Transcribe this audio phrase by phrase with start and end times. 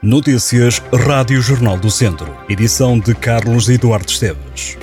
[0.00, 2.32] Notícias Rádio Jornal do Centro.
[2.48, 4.78] Edição de Carlos Eduardo Esteves.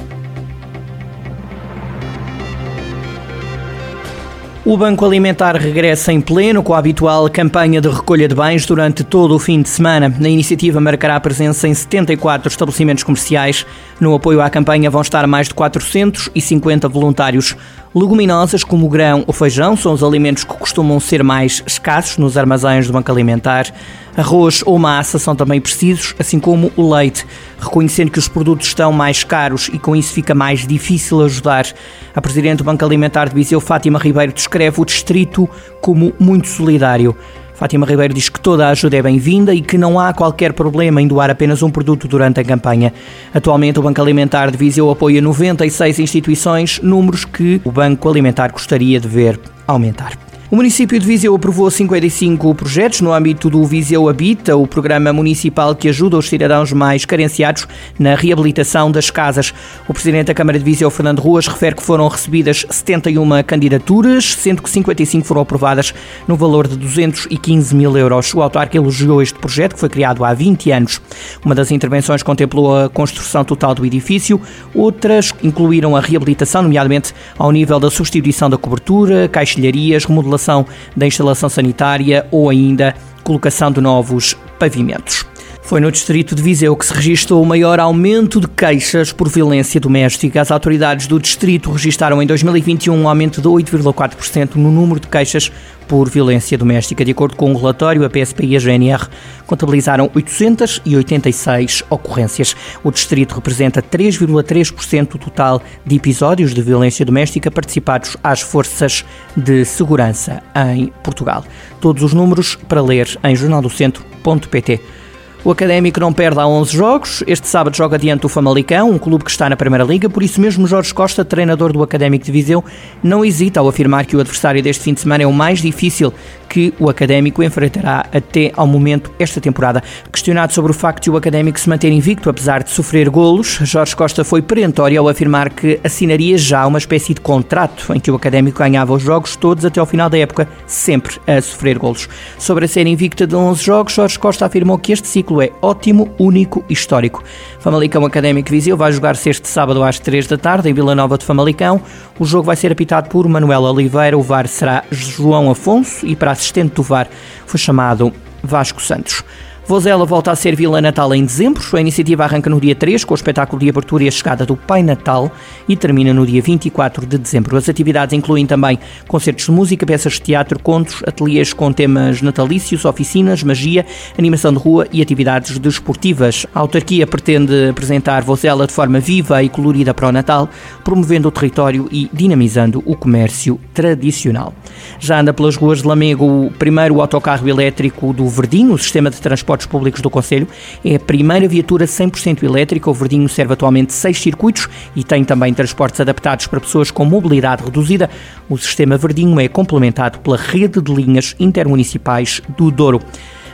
[4.66, 9.06] O Banco Alimentar regressa em pleno com a habitual campanha de recolha de bens durante
[9.06, 10.14] todo o fim de semana.
[10.20, 13.66] A iniciativa marcará a presença em 74 estabelecimentos comerciais.
[14.02, 17.56] No apoio à campanha vão estar mais de 450 voluntários.
[17.98, 22.38] Leguminosas como o grão ou feijão são os alimentos que costumam ser mais escassos nos
[22.38, 23.74] armazéns do Banco Alimentar.
[24.18, 27.26] Arroz ou massa são também precisos, assim como o leite,
[27.58, 31.68] reconhecendo que os produtos estão mais caros e com isso fica mais difícil ajudar.
[32.14, 37.16] A Presidente do Banco Alimentar de Viseu, Fátima Ribeiro, descreve o distrito como muito solidário.
[37.56, 41.02] Fátima Ribeiro diz que toda a ajuda é bem-vinda e que não há qualquer problema
[41.02, 42.94] em doar apenas um produto durante a campanha.
[43.34, 49.00] Atualmente, o Banco Alimentar de Viseu apoia 96 instituições, números que o Banco Alimentar gostaria
[49.00, 50.25] de ver aumentar.
[50.56, 55.76] O município de Viseu aprovou 55 projetos no âmbito do Viseu Habita, o programa municipal
[55.76, 57.68] que ajuda os cidadãos mais carenciados
[58.00, 59.54] na reabilitação das casas.
[59.86, 64.62] O presidente da Câmara de Viseu, Fernando Ruas, refere que foram recebidas 71 candidaturas, sendo
[64.62, 65.94] que 55 foram aprovadas
[66.26, 68.34] no valor de 215 mil euros.
[68.34, 71.02] O autarca elogiou este projeto, que foi criado há 20 anos.
[71.44, 74.40] Uma das intervenções contemplou a construção total do edifício,
[74.74, 80.66] outras incluíram a reabilitação, nomeadamente ao nível da substituição da cobertura, caixilharias, remodelação remodelação
[80.96, 85.26] da instalação sanitária ou ainda colocação de novos pavimentos.
[85.66, 89.82] Foi no distrito de Viseu que se registrou o maior aumento de queixas por violência
[89.82, 90.40] doméstica.
[90.40, 95.52] As autoridades do distrito registaram em 2021 um aumento de 8,4% no número de queixas
[95.88, 97.04] por violência doméstica.
[97.04, 99.08] De acordo com o um relatório, a PSP e a GNR
[99.48, 102.56] contabilizaram 886 ocorrências.
[102.84, 109.04] O distrito representa 3,3% do total de episódios de violência doméstica participados às forças
[109.36, 110.44] de segurança
[110.76, 111.44] em Portugal.
[111.82, 115.05] Todos os números para ler em jornaldocentro.pt.
[115.46, 117.24] O Académico não perde há 11 jogos.
[117.28, 120.10] Este sábado joga diante o Famalicão, um clube que está na Primeira Liga.
[120.10, 122.66] Por isso mesmo, Jorge Costa, treinador do Académico de Viseu,
[123.04, 126.12] não hesita ao afirmar que o adversário deste fim de semana é o mais difícil
[126.50, 129.84] que o Académico enfrentará até ao momento esta temporada.
[130.12, 133.96] Questionado sobre o facto de o Académico se manter invicto apesar de sofrer golos, Jorge
[133.96, 138.16] Costa foi perentório ao afirmar que assinaria já uma espécie de contrato em que o
[138.16, 142.10] Académico ganhava os jogos todos até ao final da época, sempre a sofrer golos.
[142.40, 146.14] Sobre a ser invicta de 11 jogos, Jorge Costa afirmou que este ciclo é ótimo,
[146.18, 147.24] único histórico.
[147.60, 151.26] Famalicão Académico Viseu vai jogar-se este sábado às 3 da tarde em Vila Nova de
[151.26, 151.82] Famalicão.
[152.20, 156.32] O jogo vai ser apitado por Manuel Oliveira, o VAR será João Afonso e para
[156.32, 157.08] assistente do VAR
[157.46, 158.12] foi chamado
[158.44, 159.24] Vasco Santos.
[159.68, 161.64] Vozela volta a ser Vila Natal em dezembro.
[161.74, 164.56] A iniciativa arranca no dia 3 com o espetáculo de abertura e a chegada do
[164.56, 165.32] Pai Natal
[165.68, 167.58] e termina no dia 24 de dezembro.
[167.58, 168.78] As atividades incluem também
[169.08, 173.88] concertos de música, peças de teatro, contos, ateliês com temas natalícios, oficinas, magia,
[174.20, 176.46] animação de rua e atividades desportivas.
[176.54, 180.48] A autarquia pretende apresentar Vozela de forma viva e colorida para o Natal,
[180.84, 184.54] promovendo o território e dinamizando o comércio tradicional.
[185.00, 189.20] Já anda pelas ruas de Lamego o primeiro autocarro elétrico do Verdinho, o sistema de
[189.20, 190.48] transporte transportes públicos do Conselho.
[190.84, 192.90] É a primeira viatura 100% elétrica.
[192.90, 197.64] O Verdinho serve atualmente seis circuitos e tem também transportes adaptados para pessoas com mobilidade
[197.64, 198.10] reduzida.
[198.50, 203.02] O sistema Verdinho é complementado pela rede de linhas intermunicipais do Douro.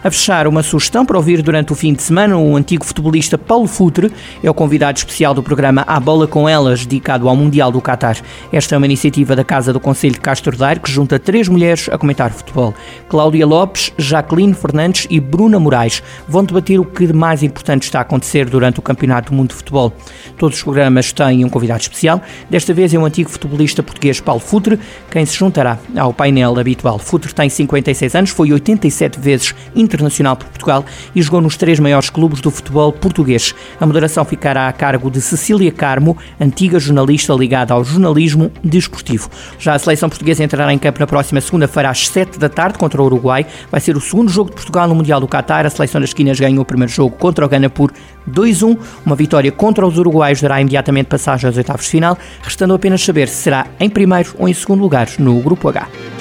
[0.04, 3.68] A fechar, uma sugestão para ouvir durante o fim de semana, o antigo futebolista Paulo
[3.68, 7.80] Futre é o convidado especial do programa A Bola com Elas, dedicado ao Mundial do
[7.80, 8.18] Qatar.
[8.52, 11.88] Esta é uma iniciativa da Casa do Conselho de Castro Daire que junta três mulheres
[11.88, 12.74] a comentar futebol.
[13.08, 18.00] Cláudia Lopes, Jacqueline Fernandes e Bruna Moraes vão debater o que de mais importante está
[18.00, 19.94] a acontecer durante o Campeonato do Mundo de Futebol.
[20.36, 22.20] Todos os programas têm um convidado especial.
[22.50, 24.80] Desta vez é o antigo futebolista português Paulo Futre,
[25.12, 26.98] quem se juntará ao painel habitual.
[26.98, 29.54] Futre tem 56 anos, foi 87 vezes
[29.96, 33.54] internacional por Portugal e jogou nos três maiores clubes do futebol português.
[33.80, 39.30] A moderação ficará a cargo de Cecília Carmo, antiga jornalista ligada ao jornalismo desportivo.
[39.60, 43.02] Já a seleção portuguesa entrará em campo na próxima segunda-feira às 7 da tarde contra
[43.02, 43.46] o Uruguai.
[43.70, 45.66] Vai ser o segundo jogo de Portugal no Mundial do Qatar.
[45.66, 47.92] A seleção das esquinas ganhou o primeiro jogo contra o Ghana por
[48.30, 48.78] 2-1.
[49.06, 53.28] Uma vitória contra os uruguaios dará imediatamente passagem aos oitavos de final, restando apenas saber
[53.28, 56.21] se será em primeiro ou em segundo lugar no Grupo H.